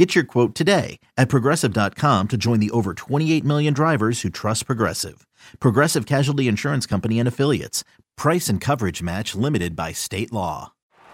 Get 0.00 0.14
your 0.14 0.24
quote 0.24 0.54
today 0.54 0.98
at 1.18 1.28
progressive.com 1.28 2.28
to 2.28 2.38
join 2.38 2.58
the 2.58 2.70
over 2.70 2.94
28 2.94 3.44
million 3.44 3.74
drivers 3.74 4.22
who 4.22 4.30
trust 4.30 4.64
Progressive. 4.64 5.26
Progressive 5.58 6.06
Casualty 6.06 6.48
Insurance 6.48 6.86
Company 6.86 7.18
and 7.18 7.28
Affiliates. 7.28 7.84
Price 8.16 8.48
and 8.48 8.62
coverage 8.62 9.02
match 9.02 9.34
limited 9.34 9.76
by 9.76 9.92
state 9.92 10.32
law. 10.32 10.72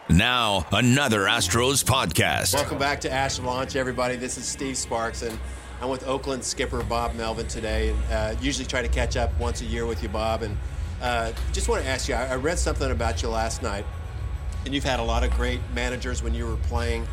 Now, 0.09 0.69
another 0.71 1.23
Astros 1.23 1.85
podcast. 1.85 2.55
Welcome 2.55 2.79
back 2.79 3.01
to 3.01 3.11
Ash 3.11 3.41
Launch, 3.41 3.75
everybody. 3.75 4.15
This 4.15 4.39
is 4.39 4.45
Steve 4.45 4.77
Sparks, 4.77 5.23
and 5.23 5.37
I'm 5.81 5.89
with 5.89 6.07
Oakland 6.07 6.45
skipper 6.45 6.85
Bob 6.85 7.17
Melvin 7.17 7.49
today. 7.49 7.89
And 7.89 8.13
uh, 8.13 8.41
usually 8.41 8.67
try 8.67 8.83
to 8.83 8.89
catch 8.89 9.17
up 9.17 9.37
once 9.41 9.63
a 9.63 9.65
year 9.65 9.87
with 9.87 10.01
you, 10.01 10.09
Bob. 10.09 10.43
And 10.43 10.57
uh, 11.03 11.33
just 11.53 11.69
want 11.69 11.83
to 11.83 11.89
ask 11.89 12.09
you 12.09 12.15
I, 12.15 12.27
I 12.27 12.37
read 12.37 12.61
something 12.61 12.93
about 12.93 13.21
you 13.21 13.31
last 13.31 13.65
night, 13.65 13.85
and 14.65 14.73
you've 14.73 14.85
had 14.85 15.01
a 15.01 15.03
lot 15.03 15.25
of 15.25 15.33
great 15.33 15.59
managers 15.75 16.23
when 16.23 16.35
you 16.35 16.47
were 16.47 16.57
playing, 16.69 17.05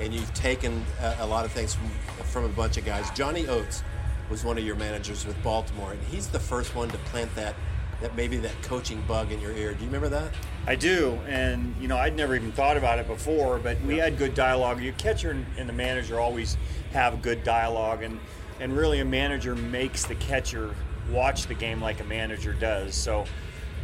and 0.00 0.12
you've 0.12 0.32
taken 0.34 0.84
a, 1.00 1.16
a 1.20 1.26
lot 1.26 1.44
of 1.44 1.52
things 1.52 1.74
from, 1.74 1.88
from 2.24 2.44
a 2.44 2.48
bunch 2.48 2.76
of 2.76 2.84
guys. 2.84 3.10
Johnny 3.10 3.46
Oates 3.46 3.82
was 4.30 4.44
one 4.44 4.58
of 4.58 4.64
your 4.64 4.76
managers 4.76 5.26
with 5.26 5.40
Baltimore, 5.42 5.92
and 5.92 6.02
he's 6.04 6.28
the 6.28 6.40
first 6.40 6.74
one 6.74 6.88
to 6.88 6.98
plant 6.98 7.34
that 7.34 7.54
that 8.00 8.16
maybe 8.16 8.36
that 8.36 8.60
coaching 8.62 9.00
bug 9.06 9.30
in 9.30 9.40
your 9.40 9.52
ear. 9.52 9.74
Do 9.74 9.80
you 9.80 9.86
remember 9.86 10.08
that? 10.08 10.32
I 10.66 10.74
do, 10.74 11.20
and 11.28 11.74
you 11.80 11.86
know 11.86 11.96
I'd 11.96 12.16
never 12.16 12.34
even 12.34 12.50
thought 12.52 12.76
about 12.76 12.98
it 12.98 13.06
before, 13.06 13.58
but 13.58 13.80
we 13.82 13.96
had 13.96 14.18
good 14.18 14.34
dialogue. 14.34 14.82
Your 14.82 14.92
catcher 14.94 15.36
and 15.56 15.68
the 15.68 15.72
manager 15.72 16.18
always 16.18 16.56
have 16.92 17.22
good 17.22 17.44
dialogue, 17.44 18.02
and 18.02 18.18
and 18.60 18.76
really 18.76 19.00
a 19.00 19.04
manager 19.04 19.54
makes 19.54 20.04
the 20.04 20.14
catcher 20.16 20.74
watch 21.10 21.46
the 21.46 21.54
game 21.54 21.80
like 21.80 22.00
a 22.00 22.04
manager 22.04 22.52
does. 22.52 22.94
So 22.94 23.24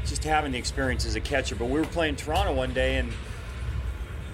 just 0.06 0.24
having 0.24 0.52
the 0.52 0.58
experience 0.58 1.04
as 1.06 1.14
a 1.16 1.20
catcher. 1.20 1.54
But 1.54 1.66
we 1.66 1.78
were 1.78 1.86
playing 1.86 2.16
Toronto 2.16 2.54
one 2.54 2.72
day, 2.72 2.96
and 2.96 3.12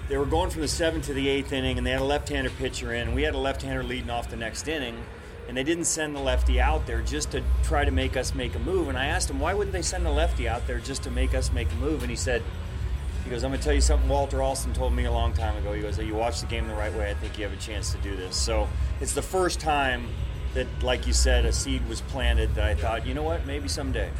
they 0.07 0.17
were 0.17 0.25
going 0.25 0.49
from 0.49 0.61
the 0.61 0.67
seventh 0.67 1.05
to 1.05 1.13
the 1.13 1.27
eighth 1.27 1.51
inning, 1.51 1.77
and 1.77 1.85
they 1.85 1.91
had 1.91 2.01
a 2.01 2.05
left-hander 2.05 2.51
pitcher 2.51 2.93
in. 2.93 3.13
We 3.15 3.23
had 3.23 3.33
a 3.33 3.39
left-hander 3.39 3.83
leading 3.83 4.09
off 4.09 4.29
the 4.29 4.35
next 4.35 4.67
inning, 4.67 5.03
and 5.47 5.57
they 5.57 5.63
didn't 5.63 5.85
send 5.85 6.15
the 6.15 6.19
lefty 6.19 6.59
out 6.59 6.85
there 6.85 7.01
just 7.01 7.31
to 7.31 7.43
try 7.63 7.85
to 7.85 7.91
make 7.91 8.15
us 8.15 8.35
make 8.35 8.55
a 8.55 8.59
move. 8.59 8.87
And 8.87 8.97
I 8.97 9.07
asked 9.07 9.29
him, 9.29 9.39
why 9.39 9.53
wouldn't 9.53 9.73
they 9.73 9.81
send 9.81 10.05
the 10.05 10.11
lefty 10.11 10.47
out 10.47 10.67
there 10.67 10.79
just 10.79 11.03
to 11.03 11.11
make 11.11 11.33
us 11.33 11.51
make 11.51 11.71
a 11.71 11.75
move? 11.75 12.01
And 12.01 12.09
he 12.09 12.15
said, 12.15 12.43
he 13.23 13.31
goes, 13.31 13.43
I'm 13.43 13.49
going 13.49 13.59
to 13.59 13.63
tell 13.63 13.73
you 13.73 13.81
something 13.81 14.07
Walter 14.07 14.43
Alston 14.43 14.73
told 14.73 14.93
me 14.93 15.05
a 15.05 15.11
long 15.11 15.33
time 15.33 15.57
ago. 15.57 15.73
He 15.73 15.81
goes, 15.81 15.97
you 15.97 16.13
watch 16.13 16.41
the 16.41 16.47
game 16.47 16.67
the 16.67 16.75
right 16.75 16.93
way, 16.93 17.09
I 17.09 17.15
think 17.15 17.39
you 17.39 17.43
have 17.43 17.53
a 17.53 17.61
chance 17.61 17.91
to 17.91 17.97
do 17.99 18.15
this. 18.15 18.35
So 18.35 18.67
it's 19.01 19.13
the 19.13 19.23
first 19.23 19.59
time 19.59 20.07
that, 20.53 20.67
like 20.83 21.07
you 21.07 21.13
said, 21.13 21.45
a 21.45 21.51
seed 21.51 21.87
was 21.89 22.01
planted 22.01 22.53
that 22.53 22.65
I 22.65 22.75
thought, 22.75 23.07
you 23.07 23.15
know 23.15 23.23
what, 23.23 23.45
maybe 23.47 23.67
someday. 23.67 24.11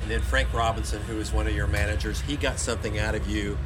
And 0.00 0.10
then 0.10 0.20
Frank 0.20 0.52
Robinson, 0.54 1.02
who 1.02 1.16
was 1.16 1.32
one 1.32 1.46
of 1.46 1.54
your 1.54 1.66
managers, 1.66 2.20
he 2.22 2.36
got 2.36 2.58
something 2.58 2.98
out 2.98 3.14
of 3.14 3.28
you 3.28 3.58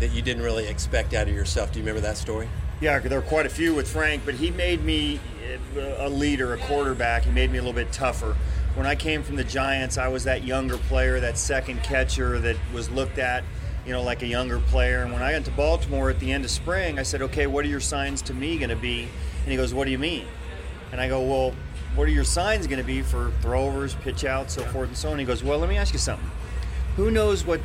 that 0.00 0.12
you 0.12 0.22
didn't 0.22 0.42
really 0.42 0.66
expect 0.66 1.14
out 1.14 1.28
of 1.28 1.34
yourself. 1.34 1.72
Do 1.72 1.78
you 1.78 1.84
remember 1.84 2.00
that 2.02 2.16
story? 2.16 2.48
Yeah, 2.80 2.98
there 2.98 3.20
were 3.20 3.26
quite 3.26 3.46
a 3.46 3.50
few 3.50 3.74
with 3.74 3.90
Frank, 3.90 4.22
but 4.24 4.34
he 4.34 4.50
made 4.50 4.84
me 4.84 5.20
a 5.98 6.08
leader, 6.08 6.52
a 6.54 6.58
quarterback. 6.58 7.22
He 7.22 7.30
made 7.30 7.50
me 7.50 7.58
a 7.58 7.62
little 7.62 7.74
bit 7.74 7.92
tougher. 7.92 8.36
When 8.74 8.86
I 8.86 8.96
came 8.96 9.22
from 9.22 9.36
the 9.36 9.44
Giants, 9.44 9.96
I 9.96 10.08
was 10.08 10.24
that 10.24 10.44
younger 10.44 10.76
player, 10.76 11.20
that 11.20 11.38
second 11.38 11.82
catcher 11.84 12.40
that 12.40 12.56
was 12.72 12.90
looked 12.90 13.18
at, 13.18 13.44
you 13.86 13.92
know, 13.92 14.02
like 14.02 14.22
a 14.22 14.26
younger 14.26 14.58
player. 14.58 15.02
And 15.02 15.12
when 15.12 15.22
I 15.22 15.32
got 15.32 15.44
to 15.44 15.52
Baltimore 15.52 16.10
at 16.10 16.18
the 16.18 16.32
end 16.32 16.44
of 16.44 16.50
spring, 16.50 16.98
I 16.98 17.04
said, 17.04 17.22
"Okay, 17.22 17.46
what 17.46 17.64
are 17.64 17.68
your 17.68 17.80
signs 17.80 18.20
to 18.22 18.34
me 18.34 18.58
going 18.58 18.70
to 18.70 18.76
be?" 18.76 19.02
And 19.42 19.50
he 19.50 19.56
goes, 19.56 19.72
"What 19.72 19.84
do 19.84 19.92
you 19.92 19.98
mean?" 19.98 20.26
And 20.90 21.00
I 21.00 21.08
go, 21.08 21.22
"Well, 21.22 21.54
what 21.94 22.08
are 22.08 22.10
your 22.10 22.24
signs 22.24 22.66
going 22.66 22.80
to 22.80 22.86
be 22.86 23.02
for 23.02 23.30
throwers, 23.40 23.94
pitch 23.94 24.24
outs, 24.24 24.54
so 24.54 24.64
forth 24.64 24.88
and 24.88 24.96
so 24.96 25.12
on?" 25.12 25.18
He 25.20 25.24
goes, 25.24 25.44
"Well, 25.44 25.58
let 25.58 25.68
me 25.68 25.76
ask 25.76 25.92
you 25.92 26.00
something. 26.00 26.30
Who 26.96 27.12
knows 27.12 27.46
what 27.46 27.60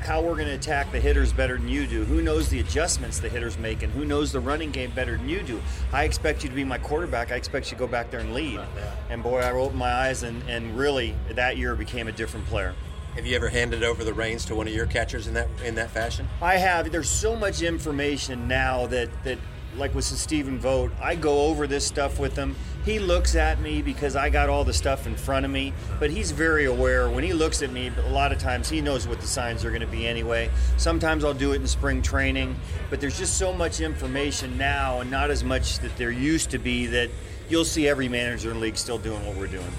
how 0.00 0.20
we're 0.20 0.34
going 0.34 0.48
to 0.48 0.54
attack 0.54 0.90
the 0.92 1.00
hitters 1.00 1.32
better 1.32 1.56
than 1.56 1.68
you 1.68 1.86
do. 1.86 2.04
Who 2.04 2.22
knows 2.22 2.48
the 2.48 2.60
adjustments 2.60 3.18
the 3.18 3.28
hitters 3.28 3.58
make, 3.58 3.82
and 3.82 3.92
who 3.92 4.04
knows 4.04 4.32
the 4.32 4.40
running 4.40 4.70
game 4.70 4.90
better 4.90 5.16
than 5.16 5.28
you 5.28 5.42
do? 5.42 5.60
I 5.92 6.04
expect 6.04 6.42
you 6.42 6.48
to 6.48 6.54
be 6.54 6.64
my 6.64 6.78
quarterback. 6.78 7.32
I 7.32 7.36
expect 7.36 7.66
you 7.66 7.76
to 7.76 7.78
go 7.78 7.86
back 7.86 8.10
there 8.10 8.20
and 8.20 8.34
lead. 8.34 8.60
And 9.08 9.22
boy, 9.22 9.40
I 9.40 9.52
opened 9.52 9.78
my 9.78 9.92
eyes, 9.92 10.22
and, 10.22 10.42
and 10.48 10.76
really 10.76 11.14
that 11.30 11.56
year 11.56 11.74
became 11.74 12.08
a 12.08 12.12
different 12.12 12.46
player. 12.46 12.74
Have 13.14 13.26
you 13.26 13.34
ever 13.34 13.48
handed 13.48 13.82
over 13.82 14.04
the 14.04 14.14
reins 14.14 14.44
to 14.46 14.54
one 14.54 14.68
of 14.68 14.74
your 14.74 14.86
catchers 14.86 15.26
in 15.26 15.34
that 15.34 15.48
in 15.64 15.74
that 15.74 15.90
fashion? 15.90 16.28
I 16.40 16.58
have. 16.58 16.92
There's 16.92 17.10
so 17.10 17.34
much 17.34 17.60
information 17.60 18.46
now 18.46 18.86
that 18.86 19.08
that 19.24 19.38
like 19.76 19.94
with 19.94 20.04
Stephen 20.04 20.58
Vogt, 20.58 20.92
I 21.00 21.16
go 21.16 21.46
over 21.46 21.66
this 21.66 21.86
stuff 21.86 22.18
with 22.18 22.36
him. 22.36 22.54
He 22.84 22.98
looks 22.98 23.34
at 23.34 23.60
me 23.60 23.82
because 23.82 24.16
I 24.16 24.30
got 24.30 24.48
all 24.48 24.64
the 24.64 24.72
stuff 24.72 25.06
in 25.06 25.14
front 25.14 25.44
of 25.44 25.52
me, 25.52 25.74
but 25.98 26.10
he's 26.10 26.30
very 26.30 26.64
aware. 26.64 27.10
When 27.10 27.22
he 27.22 27.34
looks 27.34 27.60
at 27.62 27.70
me, 27.70 27.92
a 28.04 28.08
lot 28.08 28.32
of 28.32 28.38
times 28.38 28.70
he 28.70 28.80
knows 28.80 29.06
what 29.06 29.20
the 29.20 29.26
signs 29.26 29.64
are 29.64 29.70
going 29.70 29.82
to 29.82 29.86
be 29.86 30.06
anyway. 30.06 30.50
Sometimes 30.78 31.22
I'll 31.22 31.34
do 31.34 31.52
it 31.52 31.56
in 31.56 31.66
spring 31.66 32.00
training, 32.00 32.56
but 32.88 33.00
there's 33.00 33.18
just 33.18 33.36
so 33.36 33.52
much 33.52 33.80
information 33.80 34.56
now 34.56 35.00
and 35.00 35.10
not 35.10 35.30
as 35.30 35.44
much 35.44 35.78
that 35.80 35.94
there 35.98 36.10
used 36.10 36.50
to 36.50 36.58
be 36.58 36.86
that 36.86 37.10
you'll 37.50 37.66
see 37.66 37.86
every 37.86 38.08
manager 38.08 38.48
in 38.50 38.56
the 38.56 38.62
league 38.62 38.78
still 38.78 38.98
doing 38.98 39.24
what 39.26 39.36
we're 39.36 39.46
doing. 39.46 39.72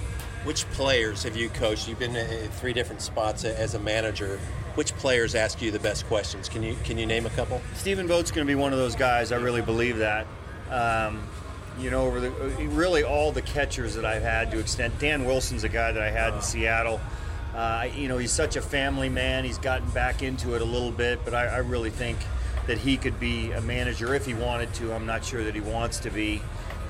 Which 0.43 0.69
players 0.71 1.23
have 1.23 1.35
you 1.35 1.49
coached? 1.49 1.87
You've 1.87 1.99
been 1.99 2.15
in 2.15 2.49
three 2.51 2.73
different 2.73 3.01
spots 3.01 3.43
as 3.43 3.73
a 3.73 3.79
manager. 3.79 4.39
Which 4.75 4.93
players 4.95 5.35
ask 5.35 5.61
you 5.61 5.69
the 5.69 5.79
best 5.79 6.07
questions? 6.07 6.49
Can 6.49 6.63
you 6.63 6.75
can 6.83 6.97
you 6.97 7.05
name 7.05 7.25
a 7.25 7.29
couple? 7.31 7.61
Stephen 7.75 8.07
Vogt's 8.07 8.31
going 8.31 8.47
to 8.47 8.51
be 8.51 8.55
one 8.55 8.73
of 8.73 8.79
those 8.79 8.95
guys. 8.95 9.31
I 9.31 9.35
really 9.35 9.61
believe 9.61 9.97
that. 9.97 10.25
Um, 10.71 11.21
you 11.79 11.89
know, 11.89 12.05
over 12.05 12.19
the 12.19 12.29
really 12.69 13.03
all 13.03 13.31
the 13.31 13.41
catchers 13.41 13.95
that 13.95 14.05
I've 14.05 14.23
had 14.23 14.51
to 14.51 14.59
extent. 14.59 14.97
Dan 14.99 15.25
Wilson's 15.25 15.63
a 15.63 15.69
guy 15.69 15.91
that 15.91 16.01
I 16.01 16.09
had 16.09 16.33
in 16.33 16.41
Seattle. 16.41 16.99
Uh, 17.55 17.87
you 17.95 18.07
know, 18.07 18.17
he's 18.17 18.31
such 18.31 18.55
a 18.55 18.61
family 18.61 19.09
man. 19.09 19.43
He's 19.43 19.57
gotten 19.57 19.89
back 19.89 20.21
into 20.21 20.55
it 20.55 20.61
a 20.61 20.65
little 20.65 20.91
bit, 20.91 21.19
but 21.25 21.33
I, 21.33 21.47
I 21.47 21.57
really 21.57 21.89
think 21.89 22.17
that 22.67 22.77
he 22.77 22.97
could 22.97 23.19
be 23.19 23.51
a 23.51 23.61
manager 23.61 24.13
if 24.13 24.25
he 24.25 24.33
wanted 24.33 24.73
to. 24.75 24.93
I'm 24.93 25.05
not 25.05 25.25
sure 25.25 25.43
that 25.43 25.55
he 25.55 25.61
wants 25.61 25.99
to 25.99 26.09
be. 26.09 26.41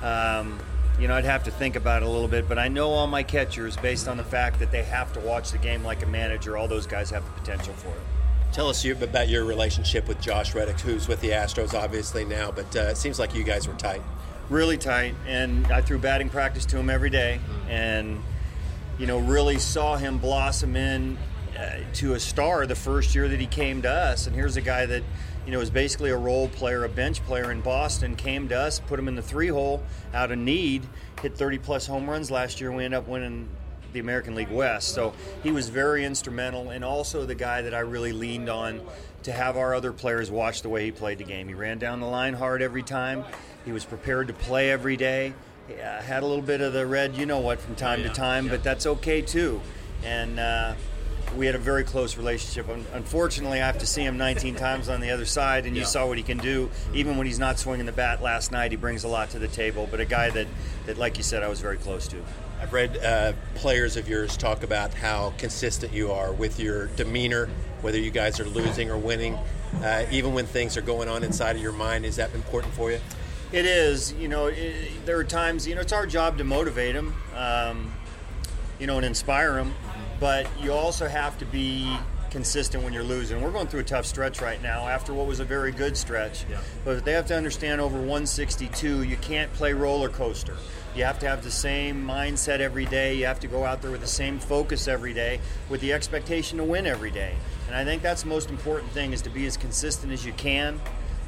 Um, 0.02 0.60
you 1.00 1.08
know, 1.08 1.14
I'd 1.14 1.24
have 1.24 1.44
to 1.44 1.50
think 1.50 1.74
about 1.74 2.02
it 2.02 2.06
a 2.06 2.08
little 2.08 2.28
bit, 2.28 2.48
but 2.48 2.58
I 2.58 2.68
know 2.68 2.90
all 2.90 3.06
my 3.06 3.22
catchers 3.22 3.76
based 3.76 4.08
on 4.08 4.16
the 4.16 4.24
fact 4.24 4.58
that 4.60 4.70
they 4.70 4.82
have 4.84 5.12
to 5.14 5.20
watch 5.20 5.50
the 5.50 5.58
game 5.58 5.82
like 5.82 6.02
a 6.02 6.06
manager. 6.06 6.56
All 6.56 6.68
those 6.68 6.86
guys 6.86 7.10
have 7.10 7.24
the 7.24 7.40
potential 7.40 7.72
for 7.74 7.88
it. 7.88 8.02
Tell 8.52 8.68
us 8.68 8.84
about 8.84 9.28
your 9.28 9.46
relationship 9.46 10.06
with 10.06 10.20
Josh 10.20 10.54
Reddick, 10.54 10.78
who's 10.80 11.08
with 11.08 11.22
the 11.22 11.30
Astros 11.30 11.72
obviously 11.72 12.26
now, 12.26 12.52
but 12.52 12.76
uh, 12.76 12.80
it 12.80 12.98
seems 12.98 13.18
like 13.18 13.34
you 13.34 13.44
guys 13.44 13.66
were 13.66 13.74
tight. 13.74 14.02
Really 14.48 14.76
tight, 14.76 15.14
and 15.26 15.66
I 15.68 15.80
threw 15.80 15.98
batting 15.98 16.28
practice 16.28 16.66
to 16.66 16.78
him 16.78 16.90
every 16.90 17.10
day, 17.10 17.40
and 17.68 18.22
you 18.98 19.06
know, 19.06 19.18
really 19.18 19.58
saw 19.58 19.96
him 19.96 20.18
blossom 20.18 20.76
in 20.76 21.16
uh, 21.58 21.78
to 21.94 22.14
a 22.14 22.20
star 22.20 22.66
the 22.66 22.74
first 22.74 23.14
year 23.14 23.28
that 23.28 23.40
he 23.40 23.46
came 23.46 23.82
to 23.82 23.90
us. 23.90 24.26
And 24.26 24.36
here's 24.36 24.56
a 24.56 24.60
guy 24.60 24.86
that 24.86 25.02
you 25.46 25.52
know, 25.52 25.58
was 25.58 25.70
basically 25.70 26.10
a 26.10 26.16
role 26.16 26.48
player, 26.48 26.84
a 26.84 26.88
bench 26.88 27.22
player 27.24 27.50
in 27.50 27.60
Boston, 27.60 28.14
came 28.14 28.48
to 28.48 28.58
us, 28.58 28.78
put 28.80 28.98
him 28.98 29.08
in 29.08 29.16
the 29.16 29.22
three 29.22 29.48
hole 29.48 29.82
out 30.14 30.30
of 30.30 30.38
need, 30.38 30.86
hit 31.20 31.36
30 31.36 31.58
plus 31.58 31.86
home 31.86 32.08
runs 32.08 32.30
last 32.30 32.60
year. 32.60 32.70
We 32.70 32.84
ended 32.84 32.98
up 32.98 33.08
winning 33.08 33.48
the 33.92 33.98
American 33.98 34.34
League 34.34 34.50
West. 34.50 34.94
So 34.94 35.12
he 35.42 35.50
was 35.50 35.68
very 35.68 36.04
instrumental 36.04 36.70
and 36.70 36.84
also 36.84 37.26
the 37.26 37.34
guy 37.34 37.62
that 37.62 37.74
I 37.74 37.80
really 37.80 38.12
leaned 38.12 38.48
on 38.48 38.80
to 39.24 39.32
have 39.32 39.56
our 39.56 39.74
other 39.74 39.92
players 39.92 40.30
watch 40.30 40.62
the 40.62 40.68
way 40.68 40.84
he 40.84 40.90
played 40.92 41.18
the 41.18 41.24
game. 41.24 41.48
He 41.48 41.54
ran 41.54 41.78
down 41.78 42.00
the 42.00 42.06
line 42.06 42.34
hard 42.34 42.62
every 42.62 42.82
time, 42.82 43.24
he 43.64 43.72
was 43.72 43.84
prepared 43.84 44.28
to 44.28 44.34
play 44.34 44.70
every 44.70 44.96
day. 44.96 45.34
He, 45.68 45.74
uh, 45.74 46.02
had 46.02 46.22
a 46.22 46.26
little 46.26 46.42
bit 46.42 46.60
of 46.60 46.72
the 46.72 46.86
red, 46.86 47.16
you 47.16 47.26
know 47.26 47.40
what, 47.40 47.60
from 47.60 47.74
time 47.74 48.00
yeah. 48.00 48.08
to 48.08 48.14
time, 48.14 48.46
yeah. 48.46 48.52
but 48.52 48.64
that's 48.64 48.86
okay 48.86 49.22
too. 49.22 49.60
And, 50.04 50.38
uh, 50.38 50.74
we 51.36 51.46
had 51.46 51.54
a 51.54 51.58
very 51.58 51.84
close 51.84 52.16
relationship. 52.16 52.68
Unfortunately, 52.92 53.60
I 53.60 53.66
have 53.66 53.78
to 53.78 53.86
see 53.86 54.02
him 54.02 54.16
19 54.16 54.54
times 54.56 54.88
on 54.88 55.00
the 55.00 55.10
other 55.10 55.24
side, 55.24 55.66
and 55.66 55.76
you 55.76 55.84
saw 55.84 56.06
what 56.06 56.18
he 56.18 56.22
can 56.22 56.38
do. 56.38 56.70
Even 56.94 57.16
when 57.16 57.26
he's 57.26 57.38
not 57.38 57.58
swinging 57.58 57.86
the 57.86 57.92
bat 57.92 58.22
last 58.22 58.52
night, 58.52 58.70
he 58.70 58.76
brings 58.76 59.04
a 59.04 59.08
lot 59.08 59.30
to 59.30 59.38
the 59.38 59.48
table. 59.48 59.88
But 59.90 60.00
a 60.00 60.04
guy 60.04 60.30
that, 60.30 60.46
that 60.86 60.98
like 60.98 61.16
you 61.16 61.22
said, 61.22 61.42
I 61.42 61.48
was 61.48 61.60
very 61.60 61.76
close 61.76 62.06
to. 62.08 62.22
I've 62.60 62.72
read 62.72 62.96
uh, 62.98 63.32
players 63.56 63.96
of 63.96 64.08
yours 64.08 64.36
talk 64.36 64.62
about 64.62 64.94
how 64.94 65.32
consistent 65.36 65.92
you 65.92 66.12
are 66.12 66.32
with 66.32 66.60
your 66.60 66.86
demeanor, 66.88 67.48
whether 67.80 67.98
you 67.98 68.10
guys 68.10 68.38
are 68.38 68.44
losing 68.44 68.90
or 68.90 68.96
winning, 68.96 69.34
uh, 69.82 70.06
even 70.12 70.32
when 70.32 70.46
things 70.46 70.76
are 70.76 70.82
going 70.82 71.08
on 71.08 71.24
inside 71.24 71.56
of 71.56 71.62
your 71.62 71.72
mind. 71.72 72.04
Is 72.04 72.16
that 72.16 72.32
important 72.34 72.72
for 72.74 72.92
you? 72.92 73.00
It 73.52 73.66
is. 73.66 74.12
You 74.14 74.28
know, 74.28 74.46
it, 74.46 75.04
there 75.04 75.18
are 75.18 75.24
times. 75.24 75.66
You 75.66 75.74
know, 75.74 75.80
it's 75.80 75.92
our 75.92 76.06
job 76.06 76.38
to 76.38 76.44
motivate 76.44 76.94
them. 76.94 77.14
Um, 77.36 77.92
you 78.78 78.86
know, 78.86 78.96
and 78.96 79.06
inspire 79.06 79.54
them 79.54 79.74
but 80.22 80.46
you 80.62 80.72
also 80.72 81.08
have 81.08 81.36
to 81.36 81.44
be 81.44 81.96
consistent 82.30 82.84
when 82.84 82.92
you're 82.92 83.02
losing. 83.02 83.42
We're 83.42 83.50
going 83.50 83.66
through 83.66 83.80
a 83.80 83.84
tough 83.84 84.06
stretch 84.06 84.40
right 84.40 84.62
now 84.62 84.86
after 84.86 85.12
what 85.12 85.26
was 85.26 85.40
a 85.40 85.44
very 85.44 85.72
good 85.72 85.96
stretch. 85.96 86.44
Yeah. 86.48 86.60
But 86.84 87.04
they 87.04 87.10
have 87.10 87.26
to 87.26 87.36
understand 87.36 87.80
over 87.80 87.98
162, 87.98 89.02
you 89.02 89.16
can't 89.16 89.52
play 89.54 89.72
roller 89.72 90.08
coaster. 90.08 90.56
You 90.94 91.02
have 91.02 91.18
to 91.18 91.28
have 91.28 91.42
the 91.42 91.50
same 91.50 92.06
mindset 92.06 92.60
every 92.60 92.86
day. 92.86 93.16
You 93.16 93.26
have 93.26 93.40
to 93.40 93.48
go 93.48 93.64
out 93.64 93.82
there 93.82 93.90
with 93.90 94.00
the 94.00 94.06
same 94.06 94.38
focus 94.38 94.86
every 94.86 95.12
day 95.12 95.40
with 95.68 95.80
the 95.80 95.92
expectation 95.92 96.58
to 96.58 96.64
win 96.64 96.86
every 96.86 97.10
day. 97.10 97.34
And 97.66 97.74
I 97.74 97.84
think 97.84 98.00
that's 98.00 98.22
the 98.22 98.28
most 98.28 98.48
important 98.48 98.92
thing 98.92 99.12
is 99.12 99.22
to 99.22 99.30
be 99.30 99.44
as 99.46 99.56
consistent 99.56 100.12
as 100.12 100.24
you 100.24 100.34
can. 100.34 100.80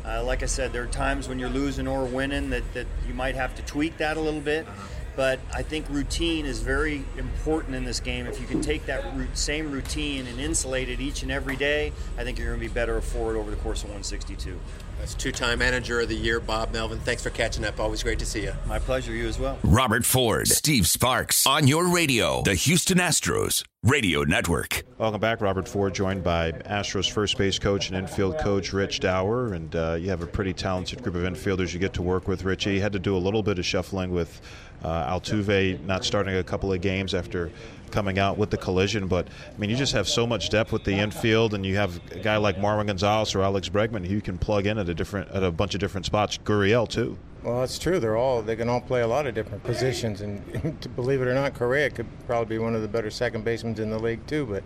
Uh, 0.06 0.23
like 0.23 0.43
I 0.43 0.47
said, 0.47 0.73
there 0.73 0.83
are 0.83 0.87
times 0.87 1.29
when 1.29 1.39
you're 1.39 1.49
losing 1.49 1.89
or 1.89 2.05
winning 2.05 2.51
that, 2.51 2.75
that 2.75 2.87
you 3.09 3.15
might 3.15 3.35
have 3.35 3.55
to 3.55 3.62
tweak 3.62 3.97
that 3.99 4.17
a 4.17 4.21
little 4.21 4.41
bit. 4.41 4.67
But 5.16 5.38
I 5.52 5.62
think 5.62 5.87
routine 5.90 6.44
is 6.44 6.61
very 6.61 7.05
important 7.16 7.75
in 7.76 7.84
this 7.84 8.00
game. 8.00 8.26
If 8.26 8.40
you 8.40 8.46
can 8.46 8.61
take 8.61 8.87
that 8.87 9.05
same 9.34 9.70
routine 9.70 10.26
and 10.26 10.40
insulate 10.40 10.88
it 10.88 11.00
each 11.00 11.22
and 11.22 11.31
every 11.31 11.56
day, 11.56 11.93
I 12.19 12.25
think 12.25 12.38
you're 12.38 12.49
going 12.49 12.61
to 12.61 12.66
be 12.66 12.72
better 12.72 13.00
for 13.00 13.34
it 13.34 13.38
over 13.38 13.50
the 13.50 13.56
course 13.58 13.82
of 13.82 13.90
162. 13.90 14.58
That's 14.99 15.14
two-time 15.14 15.58
manager 15.58 16.00
of 16.00 16.08
the 16.08 16.14
year, 16.14 16.40
Bob 16.40 16.72
Melvin. 16.72 16.99
Thanks 16.99 17.22
for 17.22 17.31
catching 17.31 17.64
up. 17.64 17.78
Always 17.78 18.02
great 18.02 18.19
to 18.20 18.26
see 18.26 18.44
you. 18.44 18.52
My 18.66 18.78
pleasure. 18.78 19.12
You 19.12 19.28
as 19.28 19.38
well. 19.38 19.58
Robert 19.62 20.05
Ford, 20.05 20.49
Steve 20.49 20.87
Sparks 20.87 21.46
on 21.46 21.66
your 21.66 21.93
radio, 21.93 22.43
the 22.43 22.55
Houston 22.55 22.99
Astros 22.99 23.64
Radio 23.82 24.22
Network. 24.22 24.82
Welcome 24.96 25.20
back, 25.20 25.43
Robert 25.43 25.69
Ford, 25.69 25.94
joined 25.94 26.25
by 26.25 26.52
Astros 26.52 27.11
first 27.11 27.37
base 27.37 27.58
coach 27.58 27.88
and 27.88 27.96
infield 27.99 28.38
coach 28.38 28.72
Rich 28.72 29.00
Dauer, 29.00 29.52
and 29.55 29.76
uh, 29.76 29.99
you 30.00 30.08
have 30.08 30.22
a 30.22 30.26
pretty 30.26 30.55
talented 30.55 31.02
group 31.02 31.16
of 31.16 31.22
infielders 31.22 31.75
you 31.75 31.78
get 31.78 31.93
to 31.94 32.02
work 32.02 32.26
with. 32.26 32.44
Richie 32.44 32.75
you 32.75 32.81
had 32.81 32.93
to 32.94 32.99
do 32.99 33.14
a 33.14 33.19
little 33.19 33.43
bit 33.43 33.58
of 33.58 33.66
shuffling 33.66 34.11
with 34.11 34.40
uh, 34.85 35.19
Altuve 35.19 35.85
not 35.85 36.05
starting 36.05 36.37
a 36.37 36.45
couple 36.45 36.73
of 36.73 36.81
games 36.81 37.15
after 37.15 37.51
coming 37.91 38.19
out 38.19 38.37
with 38.37 38.51
the 38.51 38.57
collision. 38.57 39.07
But 39.07 39.29
I 39.29 39.59
mean, 39.59 39.71
you 39.71 39.77
just 39.77 39.93
have 39.93 40.09
so 40.09 40.27
much 40.27 40.51
depth 40.51 40.73
with 40.73 40.85
the 40.85 40.93
infield, 40.93 41.55
and 41.55 41.65
you 41.65 41.77
have 41.77 42.01
a 42.13 42.19
guy 42.19 42.37
like 42.37 42.57
Marwin 42.57 42.87
Gonzalez 42.87 43.35
or 43.35 43.43
Alex 43.43 43.69
Bregman 43.69 44.07
who 44.07 44.15
you 44.15 44.21
can 44.21 44.37
plug 44.37 44.67
in 44.67 44.79
at 44.79 44.89
a 44.89 44.95
different 44.95 45.31
at 45.31 45.43
a 45.43 45.51
bunch 45.51 45.75
of 45.75 45.81
different 45.81 46.05
spots. 46.07 46.39
Gurriel 46.45 46.89
too. 46.89 47.17
Well, 47.43 47.61
that's 47.61 47.79
true. 47.79 48.01
They're 48.01 48.17
all 48.17 48.43
they 48.43 48.57
can 48.57 48.69
all 48.69 48.81
play 48.81 49.03
a 49.03 49.07
lot 49.07 49.27
of 49.27 49.35
different 49.35 49.63
positions, 49.65 50.21
and 50.21 50.43
believe 50.97 51.23
it 51.23 51.29
or 51.29 51.35
not, 51.35 51.55
Correa 51.55 51.91
could 51.91 52.07
probably 52.27 52.57
be 52.57 52.59
one 52.59 52.75
of 52.75 52.83
the 52.83 52.89
better 52.89 53.11
second 53.11 53.45
basemen 53.45 53.81
in 53.81 53.91
the 53.91 53.99
league 53.99 54.27
too. 54.27 54.45
But 54.47 54.65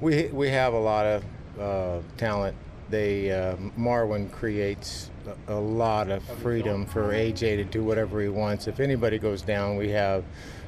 we 0.00 0.26
we 0.28 0.48
have 0.48 0.72
a 0.72 0.78
lot 0.78 1.06
of 1.06 1.24
uh, 1.60 1.98
talent. 2.16 2.56
They 2.92 3.32
uh, 3.32 3.56
Marwin 3.78 4.30
creates 4.30 5.10
a 5.48 5.54
lot 5.54 6.10
of 6.10 6.22
freedom 6.42 6.84
for 6.84 7.14
AJ 7.14 7.38
to 7.38 7.64
do 7.64 7.82
whatever 7.82 8.20
he 8.20 8.28
wants. 8.28 8.68
If 8.68 8.80
anybody 8.80 9.18
goes 9.18 9.40
down, 9.40 9.76
we 9.76 9.88
have 9.92 10.24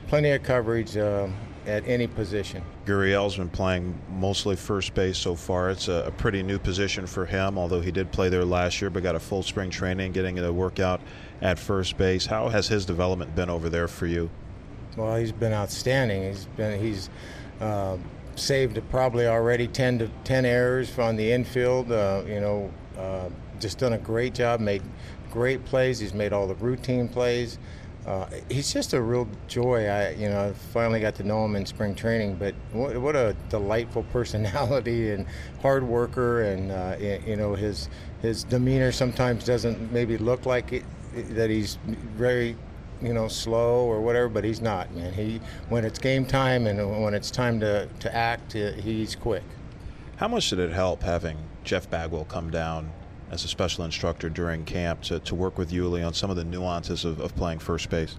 plenty 0.07 0.31
of 0.31 0.43
coverage 0.43 0.97
uh, 0.97 1.29
at 1.67 1.87
any 1.87 2.07
position. 2.07 2.63
Gurriel's 2.87 3.37
been 3.37 3.51
playing 3.51 4.01
mostly 4.09 4.57
first 4.57 4.95
base 4.95 5.19
so 5.19 5.35
far. 5.35 5.69
It's 5.69 5.89
a, 5.89 6.05
a, 6.07 6.11
pretty 6.13 6.43
new 6.43 6.59
position 6.59 7.07
for 7.07 7.27
him, 7.27 7.59
although 7.59 7.83
he 7.83 7.93
did 7.93 8.11
play 8.11 8.31
there 8.31 8.47
last 8.47 8.81
year, 8.81 8.89
but 8.89 9.03
got 9.03 9.15
a 9.15 9.21
full 9.21 9.43
spring 9.43 9.69
training, 9.69 10.13
getting 10.13 10.39
a 10.39 10.51
workout 10.51 11.03
at 11.43 11.59
first 11.59 11.99
base. 11.99 12.25
How 12.25 12.49
has 12.49 12.69
his 12.69 12.87
development 12.87 13.37
been 13.37 13.51
over 13.51 13.69
there 13.69 13.87
for 13.87 14.07
you? 14.07 14.31
Well, 14.97 15.17
he's 15.17 15.33
been 15.33 15.53
outstanding. 15.53 16.23
He's 16.23 16.47
been 16.57 16.81
he's. 16.81 17.11
Uh, 17.61 17.99
saved 18.37 18.81
probably 18.91 19.27
already 19.27 19.67
10 19.67 19.99
to 20.01 20.11
10 20.25 20.45
errors 20.45 20.99
on 20.99 21.17
the 21.17 21.33
infield. 21.33 21.91
Uh, 21.91 22.23
you 22.27 22.41
know, 22.41 22.71
uh, 22.99 23.29
just 23.61 23.79
done 23.79 23.93
a 23.93 23.99
great 23.99 24.35
job, 24.35 24.61
made 24.61 24.83
great 25.31 25.65
plays. 25.65 25.99
He's 25.99 26.15
made 26.15 26.33
all 26.33 26.47
the 26.47 26.55
routine 26.57 27.09
plays. 27.09 27.59
Uh, 28.07 28.27
he's 28.51 28.71
just 28.73 28.93
a 28.93 29.01
real 29.01 29.27
joy. 29.49 29.87
I, 29.87 30.11
you 30.11 30.29
know, 30.29 30.49
I 30.49 30.53
finally 30.53 31.01
got 31.01 31.15
to 31.17 31.25
know 31.25 31.45
him 31.45 31.57
in 31.57 31.65
spring 31.65 31.95
training. 31.95 32.37
But 32.37 32.55
what, 32.73 32.97
what 32.99 33.17
a 33.17 33.35
delightful 33.49 34.03
personality 34.13 35.11
and 35.13 35.27
hard 35.63 35.85
worker, 35.85 36.43
and 36.43 36.71
uh, 36.71 36.97
you 37.27 37.37
know 37.37 37.55
his 37.55 37.89
his 38.21 38.45
demeanor 38.45 38.93
sometimes 38.93 39.45
doesn't 39.45 39.91
maybe 39.91 40.19
look 40.19 40.45
like 40.45 40.73
it, 40.73 40.85
that 41.31 41.49
he's 41.49 41.79
very 42.17 42.57
you 43.05 43.13
know, 43.13 43.29
slow 43.29 43.85
or 43.85 44.01
whatever, 44.01 44.29
but 44.29 44.45
he's 44.45 44.61
not, 44.61 44.93
man. 44.95 45.13
He 45.13 45.41
when 45.69 45.85
it's 45.85 45.99
game 45.99 46.25
time 46.25 46.67
and 46.67 47.03
when 47.03 47.15
it's 47.15 47.31
time 47.31 47.61
to, 47.61 47.89
to 48.01 48.15
act, 48.15 48.53
he's 48.53 49.15
quick. 49.15 49.45
How 50.17 50.29
much 50.29 50.49
did 50.51 50.59
it 50.59 50.73
help 50.73 51.03
having 51.03 51.37
Jeff 51.65 51.91
Bagwell 51.91 52.25
come 52.25 52.51
down 52.51 52.91
as 53.31 53.45
a 53.45 53.49
special 53.49 53.85
instructor 53.85 54.31
during 54.31 54.65
camp 54.65 55.03
to, 55.03 55.19
to 55.21 55.35
work 55.35 55.59
with 55.59 55.71
Yuli 55.71 56.07
on 56.07 56.15
some 56.15 56.31
of 56.31 56.37
the 56.37 56.45
nuances 56.45 57.05
of, 57.05 57.21
of 57.21 57.35
playing 57.37 57.59
first 57.59 57.91
base? 57.91 58.17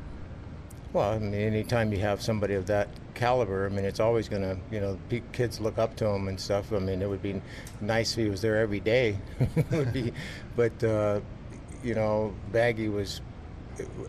Well, 0.93 1.11
I 1.11 1.19
mean, 1.19 1.33
anytime 1.33 1.91
you 1.91 1.99
have 1.99 2.21
somebody 2.21 2.53
of 2.53 2.67
that 2.67 2.87
caliber, 3.15 3.65
I 3.65 3.69
mean, 3.69 3.83
it's 3.83 3.99
always 3.99 4.29
going 4.29 4.43
to, 4.43 4.57
you 4.71 4.79
know, 4.79 4.97
kids 5.33 5.59
look 5.59 5.77
up 5.77 5.95
to 5.97 6.05
him 6.05 6.27
and 6.27 6.39
stuff. 6.39 6.71
I 6.71 6.79
mean, 6.79 7.01
it 7.01 7.09
would 7.09 7.21
be 7.21 7.41
nice 7.81 8.11
if 8.11 8.23
he 8.23 8.29
was 8.29 8.41
there 8.41 8.57
every 8.57 8.79
day. 8.79 9.17
it 9.39 9.71
would 9.71 9.91
be, 9.91 10.13
but 10.55 10.81
uh, 10.83 11.19
you 11.83 11.95
know, 11.95 12.33
Baggy 12.51 12.89
was 12.89 13.21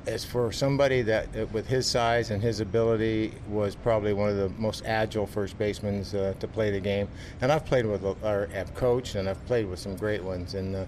as 0.06 0.24
for 0.24 0.52
somebody 0.52 1.02
that, 1.02 1.52
with 1.52 1.66
his 1.66 1.86
size 1.86 2.30
and 2.30 2.42
his 2.42 2.60
ability, 2.60 3.32
was 3.48 3.74
probably 3.74 4.12
one 4.12 4.30
of 4.30 4.36
the 4.36 4.48
most 4.60 4.84
agile 4.86 5.26
first 5.26 5.58
basemen 5.58 6.04
uh, 6.14 6.32
to 6.34 6.48
play 6.48 6.70
the 6.70 6.80
game. 6.80 7.08
And 7.40 7.50
I've 7.50 7.64
played 7.64 7.86
with, 7.86 8.04
or 8.04 8.48
have 8.52 8.74
coached, 8.74 9.14
and 9.14 9.28
I've 9.28 9.44
played 9.46 9.68
with 9.68 9.78
some 9.78 9.96
great 9.96 10.22
ones. 10.22 10.54
And 10.54 10.76
uh, 10.76 10.84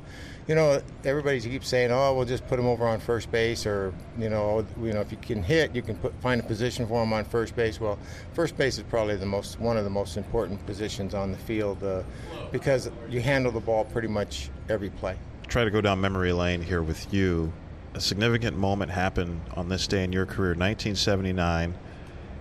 you 0.47 0.55
know, 0.55 0.81
everybody 1.05 1.41
keeps 1.41 1.69
saying, 1.69 1.91
"Oh, 1.93 2.15
we'll 2.15 2.25
just 2.25 2.47
put 2.47 2.59
him 2.59 2.67
over 2.67 2.87
on 2.87 3.01
first 3.01 3.31
base," 3.31 3.67
or 3.67 3.93
you 4.19 4.31
know, 4.31 4.67
you 4.81 4.93
know, 4.93 5.01
if 5.01 5.11
you 5.11 5.19
can 5.19 5.43
hit, 5.43 5.75
you 5.75 5.83
can 5.83 5.97
put, 5.97 6.15
find 6.21 6.41
a 6.41 6.45
position 6.45 6.87
for 6.87 7.03
him 7.03 7.13
on 7.13 7.25
first 7.25 7.55
base. 7.55 7.81
Well, 7.81 7.99
first 8.33 8.57
base 8.57 8.79
is 8.79 8.85
probably 8.85 9.17
the 9.17 9.27
most 9.27 9.61
one 9.61 9.77
of 9.77 9.85
the 9.85 9.91
most 9.91 10.17
important 10.17 10.65
positions 10.67 11.15
on 11.15 11.33
the 11.33 11.39
field 11.39 11.83
uh, 11.85 12.03
because 12.51 12.91
you 13.11 13.21
handle 13.21 13.53
the 13.53 13.61
ball 13.61 13.85
pretty 13.85 14.09
much 14.09 14.51
every 14.69 14.91
play. 14.91 15.17
Try 15.49 15.65
to 15.65 15.71
go 15.71 15.81
down 15.81 16.01
memory 16.01 16.33
lane 16.33 16.63
here 16.63 16.83
with 16.83 17.13
you 17.13 17.53
a 17.99 18.01
significant 18.01 18.57
moment 18.57 18.93
happened 18.93 19.41
on 19.57 19.69
this 19.69 19.89
day 19.89 20.05
in 20.05 20.13
your 20.13 20.25
career 20.25 20.51
1979 20.51 21.75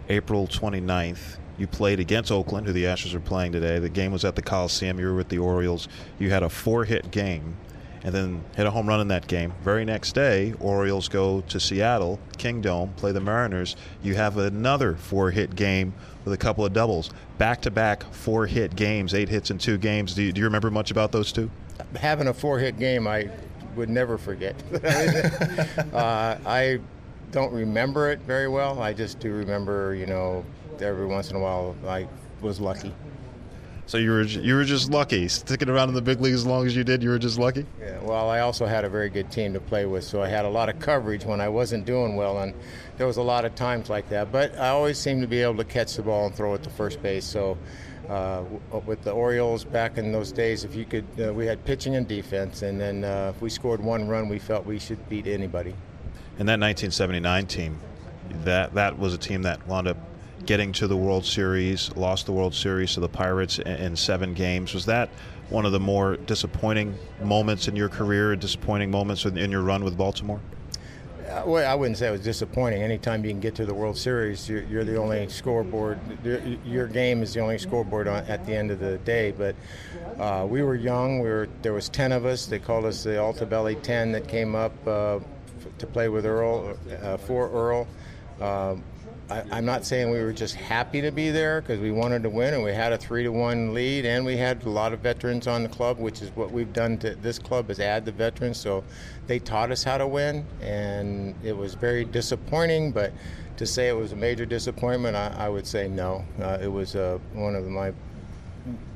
april 0.08 0.48
29th 0.48 1.38
you 1.58 1.66
played 1.66 2.00
against 2.00 2.32
oakland 2.32 2.68
who 2.68 2.74
the 2.74 2.84
astros 2.84 3.16
are 3.16 3.20
playing 3.20 3.52
today. 3.52 3.80
The 3.80 3.90
game 3.90 4.12
was 4.12 4.24
at 4.24 4.36
the 4.36 4.44
coliseum. 4.44 5.00
You 5.00 5.08
were 5.08 5.16
with 5.16 5.30
the 5.30 5.40
orioles. 5.40 5.88
You 6.20 6.30
had 6.30 6.44
a 6.44 6.50
four 6.50 6.86
hit 6.86 7.10
game 7.10 7.58
and 8.04 8.14
then 8.14 8.44
hit 8.56 8.68
a 8.68 8.70
home 8.70 8.88
run 8.88 9.02
in 9.02 9.08
that 9.08 9.26
game. 9.26 9.52
Very 9.64 9.84
next 9.84 10.14
day 10.14 10.54
orioles 10.60 11.10
go 11.10 11.42
to 11.42 11.60
seattle 11.60 12.20
kingdome 12.38 12.94
play 12.96 13.12
the 13.12 13.20
mariners. 13.20 13.76
You 14.04 14.14
have 14.14 14.38
another 14.38 14.94
four 14.94 15.32
hit 15.32 15.56
game 15.56 15.96
with 16.24 16.34
a 16.36 16.38
couple 16.38 16.64
of 16.64 16.74
doubles. 16.74 17.10
Back 17.40 17.64
to 17.64 17.72
back 17.72 18.04
four 18.14 18.46
hit 18.46 18.76
games 18.76 19.16
eight 19.16 19.30
hits 19.30 19.50
in 19.50 19.58
two 19.58 19.80
games. 19.80 20.14
Do 20.14 20.22
you, 20.22 20.32
do 20.32 20.40
you 20.40 20.46
remember 20.46 20.70
much 20.70 20.92
about 20.92 21.12
those 21.12 21.32
two? 21.32 21.50
Having 22.00 22.28
a 22.28 22.34
four 22.36 22.60
hit 22.60 22.78
game 22.78 23.08
i 23.08 23.28
would 23.78 23.90
never 23.90 24.18
forget. 24.18 24.56
uh, 25.94 26.38
I 26.46 26.80
don't 27.32 27.54
remember 27.54 28.12
it 28.12 28.20
very 28.20 28.48
well. 28.48 28.82
I 28.82 28.94
just 28.94 29.20
do 29.20 29.32
remember, 29.32 29.96
you 29.96 30.06
know, 30.06 30.44
every 30.82 31.06
once 31.06 31.30
in 31.30 31.36
a 31.36 31.40
while 31.40 31.76
I 31.88 32.08
was 32.42 32.60
lucky. 32.60 32.94
So 33.88 33.98
you 33.98 34.12
were 34.12 34.24
you 34.24 34.56
were 34.56 34.66
just 34.66 34.92
lucky 34.92 35.30
sticking 35.30 35.70
around 35.70 35.88
in 35.88 35.96
the 35.96 36.02
big 36.02 36.20
leagues 36.20 36.36
as 36.36 36.46
long 36.46 36.66
as 36.66 36.76
you 36.76 36.84
did. 36.84 37.02
You 37.02 37.10
were 37.10 37.20
just 37.20 37.40
lucky. 37.40 37.66
Yeah. 37.80 37.98
Well, 38.02 38.30
I 38.30 38.42
also 38.42 38.66
had 38.66 38.84
a 38.84 38.90
very 38.90 39.10
good 39.10 39.32
team 39.32 39.54
to 39.54 39.62
play 39.62 39.86
with, 39.86 40.04
so 40.04 40.22
I 40.22 40.28
had 40.28 40.44
a 40.44 40.50
lot 40.50 40.68
of 40.68 40.78
coverage 40.80 41.24
when 41.24 41.40
I 41.40 41.48
wasn't 41.48 41.86
doing 41.86 42.18
well, 42.18 42.40
and 42.40 42.54
there 42.98 43.08
was 43.08 43.16
a 43.16 43.22
lot 43.22 43.46
of 43.46 43.56
times 43.56 43.90
like 43.90 44.10
that. 44.10 44.30
But 44.30 44.60
I 44.60 44.70
always 44.70 44.98
seemed 44.98 45.22
to 45.22 45.28
be 45.28 45.42
able 45.42 45.56
to 45.56 45.64
catch 45.64 45.96
the 45.96 46.02
ball 46.02 46.26
and 46.26 46.36
throw 46.36 46.54
it 46.56 46.64
to 46.64 46.70
first 46.70 47.02
base. 47.02 47.24
So 47.24 47.58
uh, 48.10 48.44
with 48.86 49.04
the 49.04 49.12
Orioles 49.12 49.64
back 49.64 49.98
in 49.98 50.12
those 50.12 50.32
days, 50.32 50.64
if 50.64 50.76
you 50.76 50.86
could, 50.86 51.06
uh, 51.20 51.34
we 51.34 51.46
had 51.46 51.64
pitching 51.66 51.96
and 51.96 52.08
defense, 52.08 52.62
and 52.62 52.80
then 52.80 53.04
uh, 53.04 53.32
if 53.36 53.42
we 53.42 53.50
scored 53.50 53.82
one 53.82 54.08
run, 54.08 54.30
we 54.30 54.40
felt 54.40 54.66
we 54.66 54.80
should 54.80 55.10
beat 55.10 55.28
anybody. 55.28 55.72
And 56.40 56.48
that 56.48 56.60
1979 56.60 57.48
team, 57.48 57.80
that 58.44 58.74
that 58.76 58.98
was 58.98 59.14
a 59.14 59.18
team 59.18 59.42
that 59.44 59.66
wound 59.68 59.88
up 59.88 59.98
getting 60.46 60.72
to 60.74 60.88
the 60.88 60.96
World 60.96 61.26
Series, 61.26 61.94
lost 61.96 62.26
the 62.26 62.32
World 62.32 62.54
Series 62.54 62.94
to 62.94 63.00
the 63.00 63.10
Pirates 63.10 63.60
in, 63.60 63.68
in 63.68 63.96
seven 63.96 64.34
games. 64.34 64.74
Was 64.74 64.86
that 64.86 65.10
one 65.50 65.66
of 65.66 65.72
the 65.72 65.80
more 65.80 66.18
disappointing 66.18 66.96
moments 67.22 67.68
in 67.68 67.76
your 67.76 67.90
career, 67.90 68.36
disappointing 68.36 68.92
moments 68.92 69.26
in 69.26 69.52
your 69.52 69.62
run 69.62 69.84
with 69.84 69.98
Baltimore? 69.98 70.40
Uh, 71.38 71.44
well, 71.46 71.72
I 71.72 71.76
wouldn't 71.76 71.98
say 71.98 72.08
it 72.08 72.12
was 72.12 72.22
disappointing. 72.22 72.82
Anytime 72.82 73.24
you 73.24 73.30
can 73.30 73.40
get 73.40 73.54
to 73.56 73.66
the 73.66 73.74
World 73.74 73.96
Series, 73.96 74.50
you're, 74.50 74.64
you're 74.64 74.84
the 74.84 74.96
only 74.96 75.28
scoreboard. 75.30 76.00
Your 76.66 76.88
game 76.88 77.22
is 77.22 77.34
the 77.36 77.42
only 77.42 77.60
scoreboard 77.60 78.08
on, 78.08 78.26
at 78.26 78.44
the 78.48 78.56
end 78.56 78.72
of 78.72 78.80
the 78.80 78.98
day. 79.00 79.32
But 79.38 79.56
uh, 80.20 80.48
we 80.50 80.64
were 80.64 80.74
young. 80.74 81.20
We 81.20 81.30
were 81.30 81.48
there 81.62 81.74
was 81.74 81.90
ten 81.90 82.12
of 82.12 82.26
us. 82.26 82.48
They 82.48 82.58
called 82.58 82.86
us 82.86 83.04
the 83.04 83.12
Altobelli 83.12 83.80
Ten 83.84 84.12
that 84.14 84.28
came 84.28 84.56
up 84.56 84.74
uh, 84.88 85.20
to 85.78 85.86
play 85.86 86.10
with 86.10 86.26
Earl 86.26 86.76
uh, 87.04 87.18
for 87.18 87.52
Earl. 87.52 87.88
I, 89.30 89.58
am 89.58 89.66
not 89.66 89.86
saying 89.86 90.10
we 90.10 90.22
were 90.22 90.32
just 90.32 90.56
happy 90.56 91.02
to 91.02 91.12
be 91.12 91.32
there 91.32 91.62
because 91.62 91.80
we 91.80 91.92
wanted 91.92 92.24
to 92.24 92.30
win 92.30 92.54
and 92.54 92.64
we 92.64 92.72
had 92.72 92.94
a 92.94 92.98
three 92.98 93.24
to 93.24 93.30
one 93.30 93.74
lead 93.74 94.06
and 94.06 94.26
we 94.26 94.38
had 94.38 94.64
a 94.64 94.70
lot 94.70 94.94
of 94.94 95.00
veterans 95.02 95.48
on 95.48 95.64
the 95.64 95.70
club, 95.70 96.00
which 96.00 96.22
is 96.22 96.30
what 96.36 96.52
we've 96.52 96.72
done 96.72 96.98
to 97.00 97.16
this 97.16 97.38
club 97.38 97.70
is 97.70 97.80
add 97.80 98.06
the 98.06 98.12
veterans. 98.12 98.58
So 98.58 98.84
they 99.28 99.40
taught 99.40 99.72
us 99.72 99.84
how 99.84 99.98
to 99.98 100.08
win, 100.08 100.46
and 100.62 101.36
it 101.44 101.56
was 101.56 101.74
very 101.74 102.06
disappointing. 102.06 102.92
But 102.92 103.12
to 103.58 103.66
say 103.66 103.90
it 103.90 103.96
was 103.96 104.14
a 104.14 104.16
major 104.16 104.46
disappointment, 104.46 105.18
I, 105.18 105.34
I 105.38 105.50
would 105.50 105.68
say 105.68 105.88
no. 105.88 106.24
Uh, 106.42 106.58
it 106.62 106.72
was 106.72 106.96
uh, 106.96 107.20
one 107.34 107.56
of 107.56 107.68
my 107.68 107.92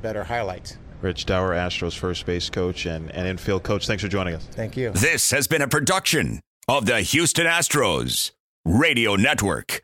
better 0.01 0.23
highlights. 0.23 0.77
Rich 1.01 1.25
Dauer, 1.25 1.55
Astros 1.55 1.97
first 1.97 2.25
base 2.25 2.50
coach 2.50 2.85
and, 2.85 3.11
and 3.11 3.27
infield 3.27 3.63
coach. 3.63 3.88
Thanks 3.88 4.03
for 4.03 4.09
joining 4.09 4.35
us. 4.35 4.45
Thank 4.51 4.77
you. 4.77 4.91
This 4.91 5.31
has 5.31 5.47
been 5.47 5.61
a 5.61 5.67
production 5.67 6.39
of 6.67 6.85
the 6.85 7.01
Houston 7.01 7.47
Astros 7.47 8.31
Radio 8.63 9.15
Network. 9.15 9.83